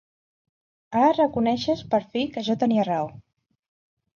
Ara 1.01 1.11
reconeixes, 1.17 1.83
per 1.93 2.01
fi, 2.15 2.25
que 2.33 2.45
jo 2.51 2.59
tenia 2.65 2.89
raó. 2.89 3.07